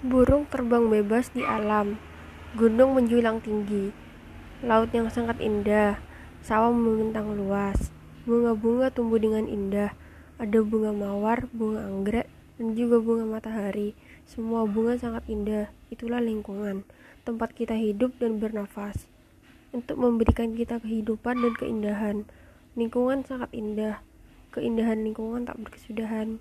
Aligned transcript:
Burung 0.00 0.48
terbang 0.48 0.88
bebas 0.88 1.28
di 1.36 1.44
alam, 1.44 2.00
gunung 2.56 2.96
menjulang 2.96 3.44
tinggi, 3.44 3.92
laut 4.64 4.88
yang 4.96 5.12
sangat 5.12 5.36
indah, 5.44 6.00
sawah 6.40 6.72
membentang 6.72 7.36
luas, 7.36 7.92
bunga-bunga 8.24 8.88
tumbuh 8.88 9.20
dengan 9.20 9.44
indah, 9.44 9.92
ada 10.40 10.58
bunga 10.64 10.96
mawar, 10.96 11.52
bunga 11.52 11.84
anggrek, 11.84 12.32
dan 12.56 12.72
juga 12.72 12.96
bunga 12.96 13.28
matahari. 13.28 13.92
Semua 14.24 14.64
bunga 14.64 14.96
sangat 14.96 15.20
indah, 15.28 15.68
itulah 15.92 16.24
lingkungan, 16.24 16.88
tempat 17.28 17.52
kita 17.52 17.76
hidup 17.76 18.16
dan 18.16 18.40
bernafas. 18.40 19.04
Untuk 19.68 20.00
memberikan 20.00 20.56
kita 20.56 20.80
kehidupan 20.80 21.44
dan 21.44 21.52
keindahan, 21.60 22.16
lingkungan 22.72 23.20
sangat 23.28 23.52
indah, 23.52 24.00
keindahan 24.48 25.04
lingkungan 25.04 25.44
tak 25.44 25.60
berkesudahan. 25.60 26.40